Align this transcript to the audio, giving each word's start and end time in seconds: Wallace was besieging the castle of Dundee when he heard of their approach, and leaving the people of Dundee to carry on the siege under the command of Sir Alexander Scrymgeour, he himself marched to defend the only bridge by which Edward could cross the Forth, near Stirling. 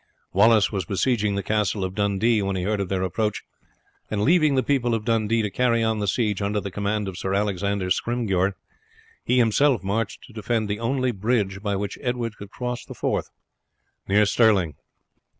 Wallace 0.33 0.71
was 0.71 0.83
besieging 0.83 1.35
the 1.35 1.43
castle 1.43 1.83
of 1.83 1.93
Dundee 1.93 2.41
when 2.41 2.55
he 2.55 2.63
heard 2.63 2.79
of 2.81 2.89
their 2.89 3.03
approach, 3.03 3.43
and 4.09 4.23
leaving 4.23 4.55
the 4.55 4.63
people 4.63 4.95
of 4.95 5.05
Dundee 5.05 5.43
to 5.43 5.51
carry 5.51 5.83
on 5.83 5.99
the 5.99 6.07
siege 6.07 6.41
under 6.41 6.59
the 6.59 6.71
command 6.71 7.07
of 7.07 7.19
Sir 7.19 7.35
Alexander 7.35 7.91
Scrymgeour, 7.91 8.55
he 9.23 9.37
himself 9.37 9.83
marched 9.83 10.23
to 10.23 10.33
defend 10.33 10.67
the 10.67 10.79
only 10.79 11.11
bridge 11.11 11.61
by 11.61 11.75
which 11.75 11.99
Edward 12.01 12.35
could 12.35 12.49
cross 12.49 12.83
the 12.83 12.95
Forth, 12.95 13.29
near 14.07 14.25
Stirling. 14.25 14.73